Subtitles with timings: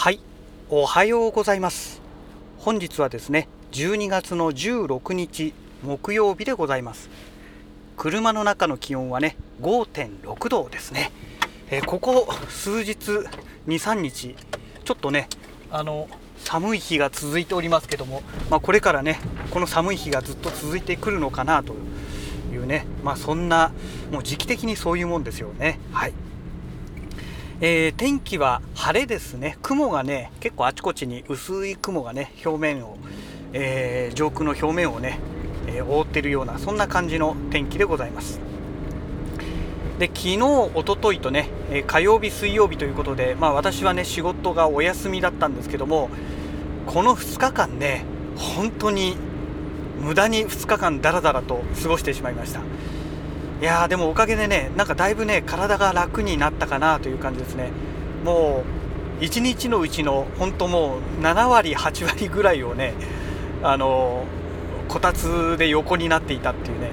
[0.00, 0.20] はい
[0.70, 2.00] おはようございます。
[2.58, 5.52] 本日はですね12月の16日
[5.82, 7.10] 木曜日でございます。
[7.96, 11.10] 車の中の気温はね5.6度ですね、
[11.70, 12.94] えー、ここ数日
[13.66, 14.36] 23日
[14.84, 15.28] ちょっとね
[15.68, 16.08] あの
[16.44, 19.18] 寒い日が続いておりますけども、まあ、これからね
[19.50, 21.74] この寒い日がずっと続いてくるのかなと
[22.52, 23.72] いうねまあそんな
[24.12, 25.80] もう時期的にそういうもんですよね。
[25.90, 26.14] はい。
[27.60, 32.96] えー、天気は晴れですね、雲がね、結構あちこちに薄い雲がね、表面を、
[33.52, 35.18] えー、上空の表面をね、
[35.66, 38.38] えー、覆っているような、そんな感じの天気でございます。
[39.98, 40.42] で昨日、
[40.74, 46.10] おとといとね、え火曜日、水曜日ということで、まあ、私はね、仕事がお休みだったんですけども、
[46.86, 48.04] この2日間ね、
[48.36, 49.16] 本当に
[50.00, 52.60] 無駄に2日間だらだらと過ごしてしまいました。
[53.60, 57.70] いやーでもおかげでねなんかだいぶね体が楽になったかなという感じですね。
[58.24, 58.64] も
[59.20, 62.94] う1日のうちの本当もう7割8割ぐらいをね
[63.62, 64.24] あの
[64.86, 66.90] こたつで横になっていたっていうね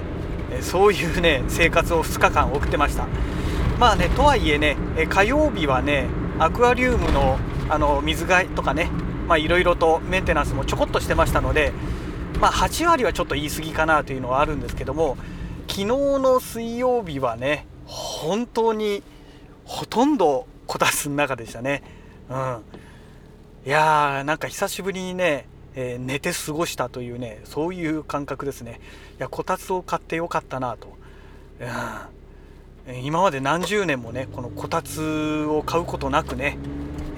[0.60, 3.06] そういうね生活を2日間送ってました。
[3.78, 4.76] まあねとはいえね
[5.08, 6.06] 火曜日はね
[6.38, 8.90] アクアリウムのあの水替えとかね
[9.38, 11.72] いろいろとメンテナンスもちょこっとしてましたので
[12.40, 15.16] まあ8割はちょっと言い過ぎかなというのはあるんですけども
[15.68, 19.02] 昨日の水曜日はね本当に
[19.64, 21.82] ほとんどこたつの中でしたね。
[22.30, 22.62] うん。
[23.66, 28.80] いやーなんか久しぶりにね、えー、寝て過ごしたというねそういう感覚ですね。
[29.18, 30.96] いやこたつを買ってよかったなと、
[32.88, 36.58] うん、今まで何十年もねこのこたつを買うことなくね、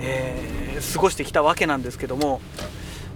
[0.00, 2.41] えー、過ごしてきたわけなんですけども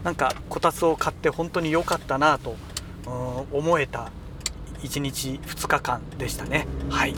[0.04, 2.56] なんかこたつを買って本当に良かったなと、
[3.06, 4.10] うん、思えた
[4.82, 6.66] 1日2日間でしたね。
[6.90, 7.14] はい。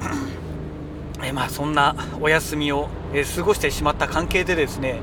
[1.22, 5.00] えまあそんなお休みを、え過ごしてしまった関係でですね、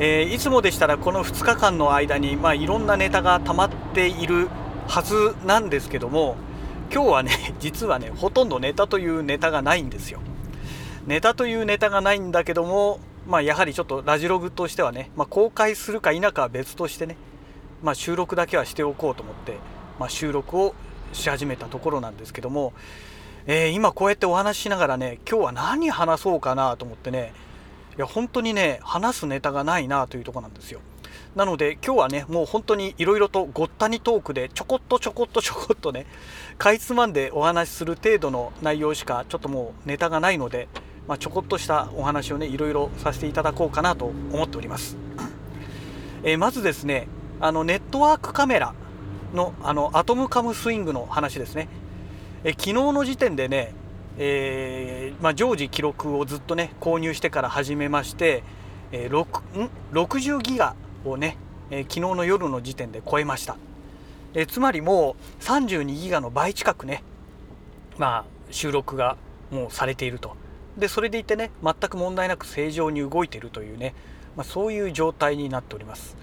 [0.00, 4.48] えー、いつもでしたらこの2日間の間に、まあ、いろんなネタが溜まっている
[4.86, 6.36] はずなんですけども
[6.92, 10.20] 今日はね 実はねほとんどネタというネタがないんですよ。
[11.06, 17.16] ネタというネタがないんだけどもまあやはりちょっとラジログとしてはね、まあ、公開するか否かは別としてね、
[17.82, 19.56] ま、収録だけはしておこうと思って
[19.98, 20.74] まあ、収録を
[21.12, 22.72] し始めたところなんですけども、
[23.46, 27.32] えー、今こうやってお話ししながらね今日は何話そうかなと思ってね
[27.96, 30.80] いや本当にね話すネタがないなというとこなんですよ。
[31.34, 36.06] なので今日はねもう本当にいろいろとごったにトークでちょこっとちょこっとちょこっとね
[36.58, 40.68] かいつまんでお話しする程度の内容しかちょっともうネタがないので、
[41.06, 44.96] まあ、ちょこっとしたお話をねいろいろさせていただこうかなと思っております、
[46.22, 47.08] えー、まずですね
[47.40, 48.74] あのネットワークカメラ。
[49.34, 51.68] のあのアトムカムスイングの話ですね。
[52.44, 53.72] え昨日の時点でね、
[54.18, 58.42] えー、まあ、常時記録をずっとね購入してから始めまして、
[58.92, 60.74] えー、ん？60ギガ
[61.04, 61.36] をね、
[61.70, 63.56] えー、昨日の夜の時点で超えました。
[64.34, 67.02] えつまりもう32ギガの倍近くね、
[67.96, 69.16] まあ、収録が
[69.50, 70.36] もうされていると。
[70.76, 73.94] でそれでいてね全く問題なく正常に動いているというね、
[74.36, 76.16] まあ、そういう状態になっております。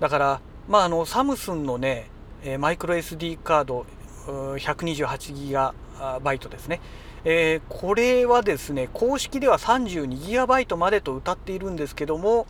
[0.00, 2.10] だからまあ、あのサムスンのね
[2.44, 3.86] えマイクロ SD カード
[4.26, 6.80] 128GB ですね、
[7.24, 12.46] えー、これはですね公式では 32GB までと歌っているんですけども、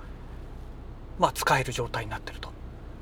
[1.19, 2.49] まあ、使える状態になっていると。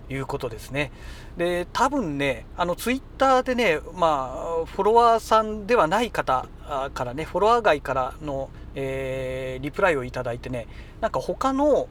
[0.08, 0.92] いうことですね。
[1.36, 6.46] で多分ねあのツイッターでね、まあ、フォロワーさんではない方
[6.94, 10.68] からねフォロワー外からの、えー、リプライをいただいてね
[11.00, 11.88] なんか他の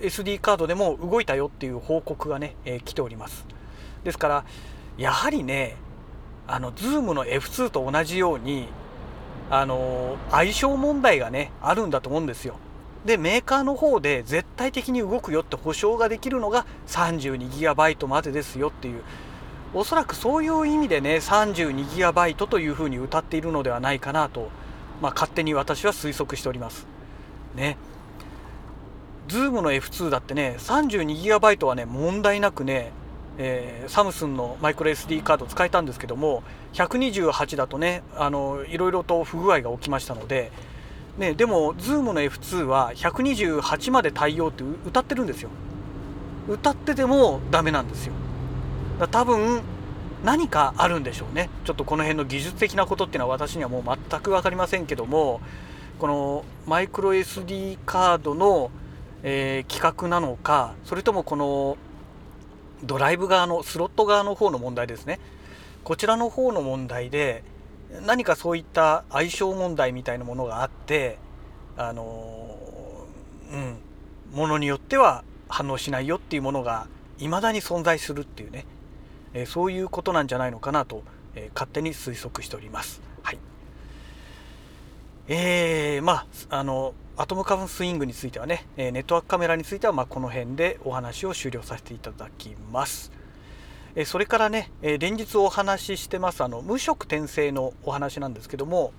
[0.00, 3.46] SD カードでも動いたよっていう報告がね、えー、来ております。
[4.04, 4.44] ですから
[4.96, 5.76] やはりね
[6.46, 8.68] あの Zoom の F2 と同じように
[9.50, 12.56] あの相性問題がねあるんだと思うんですよ。
[13.04, 19.02] でメーカーの方で絶対的に動くよって保証ができるのが 32GB までですよっていう
[19.74, 24.48] おそらくそういう意味でね 32GB というふうに歌っているのではないかなと、
[25.02, 26.86] まあ、勝手に私は推測しております。
[27.54, 27.76] ね。
[29.28, 32.92] Zoom の F2 だってね 32GB はね問題なくね
[33.38, 36.42] えー、サムスンのマイクロ SD カード使えたんですけども
[36.74, 40.52] 128だとねあのいろいろと不具合が起きましたので、
[41.18, 45.50] ね、でも Zoom の F2 は128まで対応って歌ってるんですよ。
[46.48, 48.12] 歌っててもダメなんですよ。
[49.00, 49.62] だ多分
[50.22, 51.48] 何かあるんでしょうね。
[51.64, 55.40] ちょっとこの辺の技術的なことっていうのは私にはもう全く分かりませんけども
[55.98, 58.70] このマイクロ SD カードの、
[59.22, 61.76] えー、規格なのかそれともこの
[62.84, 65.20] ドライブ側のスロット側の方の問題ですね
[65.82, 67.42] こちらの方の問題で
[68.06, 71.18] 何かそういった相性問題みたいなものがあって
[71.76, 72.56] あの
[73.52, 73.76] うん
[74.32, 76.88] ものによっては反応しないよっていうものが
[77.18, 78.66] 未だに存在するっていうね、
[79.32, 81.04] えそういうことなんじゃないのかなと、
[81.36, 83.00] え勝手に推測しております。
[85.26, 93.12] えー、まああのアトムカムスイングについてはね、ネットワークカメラについてはまこの辺でお話を終了させていただきます。
[94.04, 98.92] それからね、連日お話ししてますあの無色転生のお話なんですけども、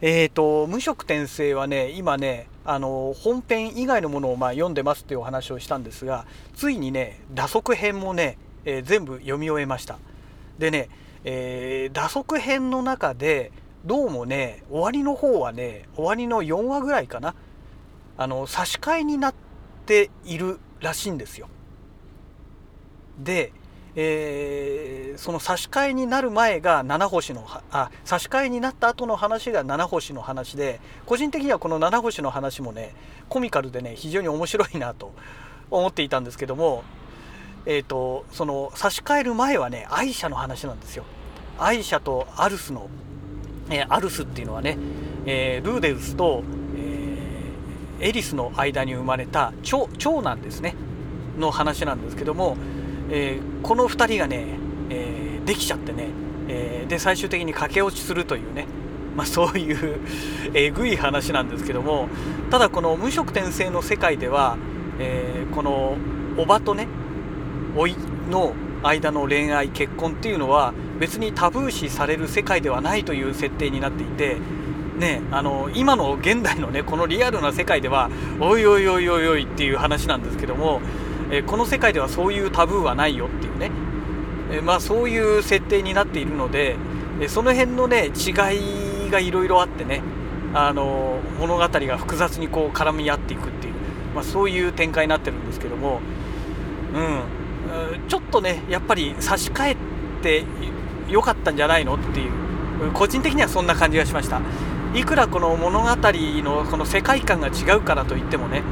[0.00, 6.24] えーと、無色転生はね今ねあの本編以外のものをまあ読んでますっていうお話をしたんですが
[6.54, 9.98] ついにね打足編もね、えー、全部読み終えました
[10.58, 10.88] でね、
[11.24, 13.50] えー、打足編の中で
[13.84, 17.34] どうもね終わりの方はね終わりの4話ぐらいかな
[18.16, 19.34] あの差し替えになっ
[19.86, 21.48] ているらしいんですよ。
[23.18, 23.52] で、
[23.94, 32.94] えー、その差し替えになる前が七星のあ差し替えになった後の話が七星の話で個人的にはこの七星の話もね
[33.28, 35.12] コミカルでね非常に面白いなと
[35.70, 36.82] 思っていたんですけども、
[37.66, 41.04] えーと、その差し替える前はね愛車の話なんですよ。
[41.58, 42.88] 愛車とアルスの
[43.70, 44.76] えアルスっていうのはね、
[45.26, 46.42] えルーデウスと、
[46.76, 50.74] えエリスの間に生まれた長長男ですね。
[51.38, 52.56] の話なんですけども、
[53.10, 54.46] えこの2人がね、
[54.90, 56.08] えできちゃってね、
[56.48, 58.66] えで最終的に駆け落ちするというね
[59.18, 59.98] まあ、そういう
[60.54, 62.08] えぐい話なんですけども
[62.50, 64.56] ただこの無色転生の世界では、
[65.00, 65.96] え、この
[66.36, 66.86] おばとね
[67.74, 67.96] 老い
[68.30, 68.52] の
[68.84, 74.38] 間の恋愛結婚っていうのは別にタブー視される世界ではないという設定になっていて、
[74.98, 78.10] ね、あの今の現代のねこのリアルな世界では
[78.40, 80.80] おいおいおいおいおいっていう話なんですけども、
[81.30, 83.70] えこの世界ではそういうタブーはないよっていうね、
[84.52, 86.76] えまあ、そういう設定になっているので、
[87.20, 88.30] えその辺のね違
[89.06, 90.02] いがいろいろあってね
[90.52, 93.74] あの物語が複雑にこう絡み合っていくっていう、
[94.14, 96.00] まあ、そういう展開になってるんですけども、
[96.94, 99.76] うん、ちょっとねやっぱり差し替え
[100.22, 100.44] て
[101.08, 101.94] 良かったんじゃないの？
[101.94, 102.32] っていう。
[102.94, 104.40] 個人的にはそんな感じがしました。
[104.94, 108.62] いくらこの物語のこの世界観が違うからといってもね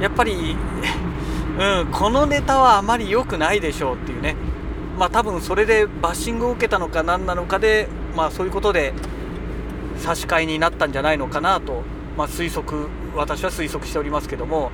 [0.00, 0.56] やっぱり、
[1.58, 4.36] うん、このネタはあまり良くないでしょうっていうね。
[4.98, 8.92] まあ多分それでバッシングを受けたのか何なのかでまあそういうことで
[9.96, 11.82] 差し替えになったんじゃないのかなと、
[12.16, 14.70] まあ、推測私は推測しておりますけども。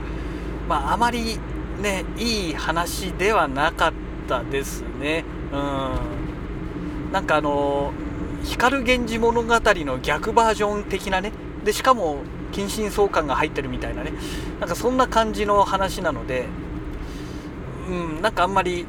[0.70, 1.40] まああまり
[1.82, 3.92] ねいい話ではなかっ
[4.28, 5.24] たですね。
[5.52, 6.19] うん。
[7.12, 7.92] なんかあの
[8.44, 11.32] 光源氏物語の逆バージョン的なね。
[11.64, 12.18] でしかも
[12.52, 14.12] 近親相関が入ってるみたいなね。
[14.60, 16.46] なんかそんな感じの話なので
[17.88, 18.86] うんなんかあんまり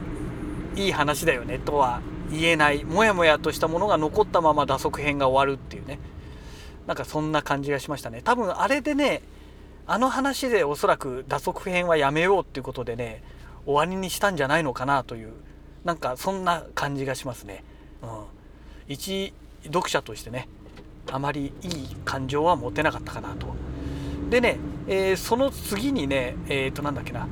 [0.76, 2.02] いい話だよねとは
[2.32, 2.86] 言えない。
[2.86, 6.00] もやもやとしたものが残ったまま打足編が終わるっていうね。
[6.88, 8.22] なんかそんな感じがしましたね。
[8.24, 9.22] 多分あれでね
[9.88, 13.24] あの話でおそらく打足編はやめようっていうことでね
[13.66, 15.34] 終わりにしたんじゃないのかなという
[15.84, 17.64] なんかそんな感じがしますね。
[18.04, 18.10] うん、
[18.88, 19.34] 一
[19.66, 20.48] 読者としてね
[21.12, 23.48] あまりいい感情は持てなかったかなと。
[24.30, 24.58] でね、
[24.88, 27.28] えー、その次にねえっ、ー、となんだっけな、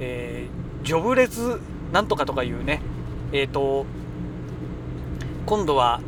[0.00, 1.58] えー、ジョブレス
[1.92, 2.80] なんとかとかいうね
[3.32, 3.86] えっ、と
[5.46, 6.00] 今度は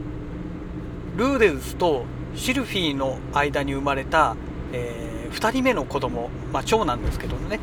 [1.16, 2.04] ルーデウスと
[2.34, 4.34] シルフィーの間に生まれた、
[4.72, 7.60] え2人目の子供、まあ、長男ですけどね、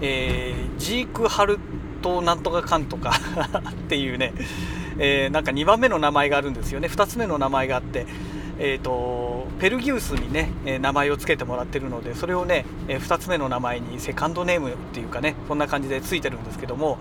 [0.00, 1.58] えー、ジーク・ハル
[2.02, 3.12] トなんとかかんとか
[3.70, 4.32] っていうね、
[5.02, 6.86] えー、なんか2番目の名前があるんですよね。
[6.86, 8.06] 2つ目の名前があって、
[8.58, 16.98] えーと、ペルギウスにね名前を付けてもらってるのでそれをね2つ目の名前にセカンドネームっていうかねこんな感じで付いてるんですけども、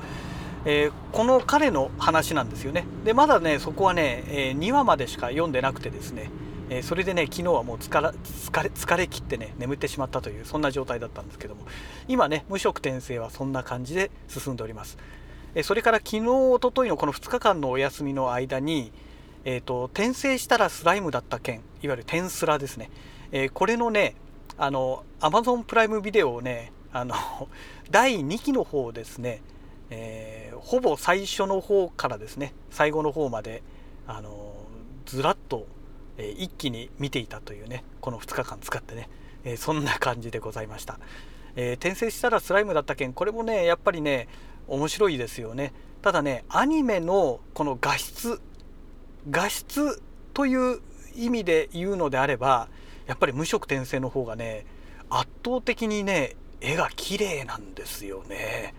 [0.64, 2.86] えー、この彼の話なんですよね。
[3.04, 6.32] でまだねそこはね、え2話までしか読んでなくてですね
[6.70, 11.66] えそれでね昨日はもう疲れ疲れ疲れ切ってね眠ってしまったというそんな状態だったんですけども
[12.08, 14.98] 今ね無色転生はそんな感じで進んでおります、
[15.64, 18.92] それから昨日おとといのこの2日間のお休みの間に
[19.46, 22.90] えーと、転生したらスライムだった件いわゆる転スラですね、
[23.32, 24.16] えー、これのね
[24.58, 27.16] あの Amazon プライムビデオをねあの
[27.90, 29.42] 第2期の方ですね、
[29.90, 33.64] えー、ほぼ最初の方からですね最後の方まで
[34.08, 34.54] あの
[35.06, 35.66] ずらっと
[36.18, 39.10] え一気に見ていたというねこの2日間使ってね、
[39.46, 41.00] えそんな感じでございました、
[41.56, 44.28] え、転生したらスライムだった件これもねやっぱりね
[44.70, 45.74] 面白いですよね。
[46.02, 48.42] ただねアニメのこの画質
[49.30, 50.02] 画質
[50.34, 50.80] という
[51.16, 52.70] 意味で言うのであれば
[53.06, 54.66] やっぱり無色転生の方がね
[55.10, 58.74] 圧倒的にね絵が綺麗なんですよね。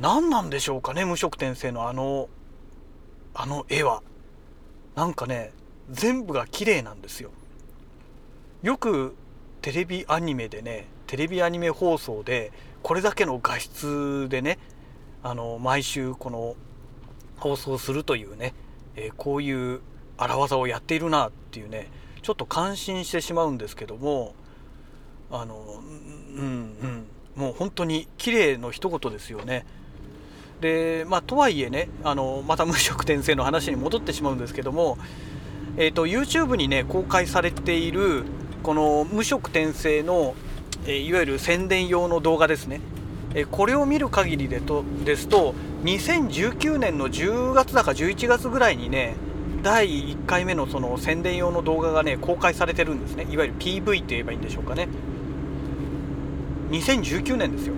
[0.00, 2.28] 何なんでしょうかね無色転生のあの
[3.34, 4.02] あの絵は。
[4.94, 5.52] なんかね
[5.90, 7.30] 全部が綺麗なんですよ。
[8.62, 9.14] よく
[9.60, 12.50] テレビアニメでねテレビアニメ放送で
[12.82, 14.58] これだけの画質でね
[15.26, 16.54] あの毎週この
[17.36, 18.54] 放送するというね、
[18.94, 19.80] えー、こういう
[20.16, 21.90] 荒技をやっているなっていうね
[22.22, 24.36] ちょっと感心してしまうんですけども
[25.32, 25.82] あの
[26.36, 29.66] うんうんもう本当に綺麗の一言ですよね。
[30.60, 34.96] でまあとはいえねあのまた無色転生の話に戻ってしまうんですけども、
[35.76, 38.22] えーと、YouTube にね公開されている
[38.62, 40.36] この無色転生の、
[40.86, 42.80] えー、いわゆる宣伝用の動画ですね、
[43.36, 49.14] え、これを見る限りでとですと2019年の10月だか11月ぐらいにね
[49.62, 53.26] 第1回目のその宣伝用の動画がね公開されてるんですね。
[53.30, 54.88] いわゆる PV って言えばいいんでしょうかね。
[56.70, 57.74] 2019年ですよ。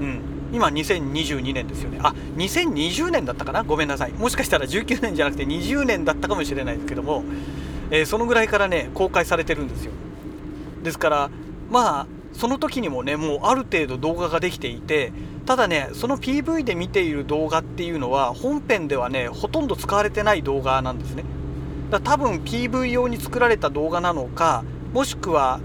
[0.00, 0.20] うん。
[0.52, 1.98] 今2022年ですよね。
[2.02, 3.64] あ2020年だったかな？
[3.64, 4.12] ごめんなさい。
[4.12, 7.24] もしかしたら19年じゃなくて20年だったかもしれないですけども、
[7.90, 9.92] えー、そのぐらいからね公開されてるんですよ。
[10.84, 11.30] ですから
[11.68, 15.12] まあその時にもねもうある程度動画ができていて
[15.44, 21.24] ただねその PV で見ている動画っていうのは本編ではねほとんど使われてない動画なんですね。
[21.90, 25.58] だ多分 PV 用に作られた動画なのかもしくは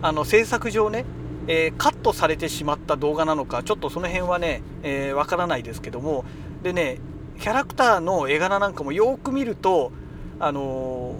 [0.00, 1.04] あの制作上ね、
[1.48, 6.24] えー、カットされてしまった動画なのかちょっとその辺はねわ、えー、からないですけども。
[6.62, 6.98] でね
[7.38, 9.92] キャラクターの絵柄なんかもよく見ると
[10.40, 11.14] あの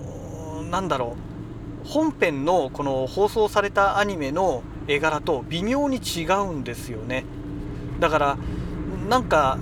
[0.62, 1.16] ー、なんだろ
[1.84, 7.24] う本編のこの放送されたアニメの絵柄と微妙に違うんですよね。
[8.00, 8.38] だから
[9.08, 9.58] なんか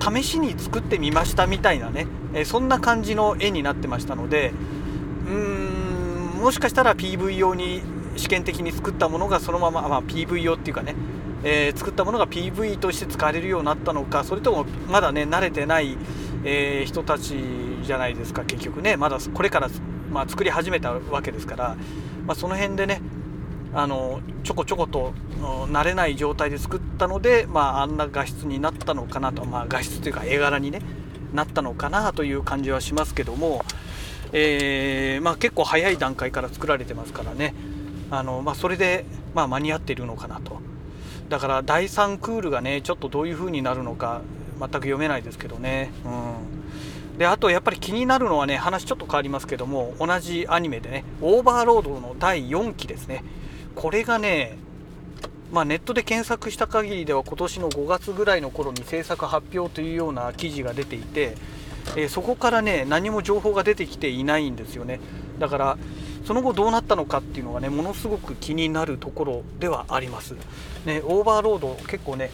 [0.00, 4.52] 試しに作ってみましたみたいなね、えそんな感じの絵になってましたので
[5.26, 7.82] うーんもしかしたら PV 用に
[8.16, 10.94] 試験的に作ったものがそのまま、まあ、PV 用っていうかね、
[11.42, 15.96] えー、作ったものが PV として使われるようになったのかそれともまだね慣れてない、
[16.44, 17.36] えー、人たち
[17.82, 18.96] じゃないですか結局ね。
[18.96, 19.68] まだこれから、
[20.12, 21.76] まあ、作り始めたわけですから、
[22.26, 23.00] まあ、その辺でね
[23.74, 30.80] あのちょこちょこと慣れない状態で作ったので、まあ、あんな画質になったのかなと、まあ、画質というか絵柄に、ね、
[31.34, 33.64] なったのかなという感じはしますけども、
[34.32, 37.54] えー、まあ、結構早い段階から作られてますからね。
[38.10, 40.60] あの、まあ、それで、ま、間に合っているのかなと。
[41.28, 44.22] だから第3クールがねちょっとどういう風になるのか
[44.58, 45.90] 全く読めないですけどね。
[46.04, 46.08] う
[47.14, 47.18] ん。
[47.18, 53.24] であとやっぱり気になるのはね話ちょっと変わりますけども同じアニメでねオーバーロードの第4期ですね。
[53.78, 54.58] これがね
[55.52, 61.36] まあ、ネットで検索した限りでは今年の5月ぐらいの頃に制作発表というような記事が出ていて、
[61.96, 65.00] えー、そこからね何も情報が出てきていないんですよね
[65.38, 65.78] だから
[66.26, 70.34] その後どうなったのかっていうのがねものすごく気になるところではあります。
[70.84, 72.30] ね、オーバーロード結構ね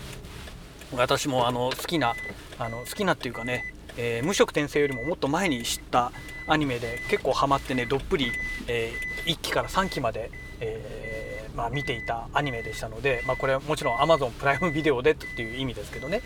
[0.97, 2.15] 私もあの好きな
[2.59, 3.63] あの好きなっていうかね、
[3.97, 6.11] えー、無色転生よりももっと前に知った
[6.49, 8.33] アニメで結構ハマってねどっぷり、
[8.67, 11.14] えー、1期から3期まで、えー、
[11.55, 16.23] まあ、見ていたアニメでしたので、まあ、これはもちろん Amazon プライムビデオでっていう意味ですけどね。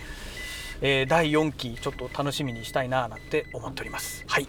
[0.80, 4.24] えー、第4期ちょっと楽しみにしたいななんて思っております。
[4.28, 4.46] はい、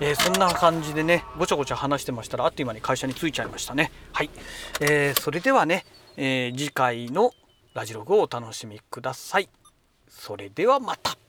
[0.00, 3.90] えー、そんな感じでねごちゃごちゃ話してましたらあっという間に会社に着いちゃいましたね。
[4.12, 4.30] はい、
[4.80, 5.84] えー、それではね、
[6.16, 7.32] え次回の
[7.74, 9.48] ラジログをお楽しみください。
[10.08, 11.23] それではまた。